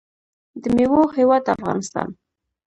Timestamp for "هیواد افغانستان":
1.17-2.09